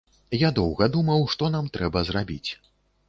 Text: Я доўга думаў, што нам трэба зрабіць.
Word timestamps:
Я 0.43 0.49
доўга 0.59 0.87
думаў, 0.95 1.27
што 1.33 1.51
нам 1.57 1.71
трэба 1.77 2.05
зрабіць. 2.09 2.51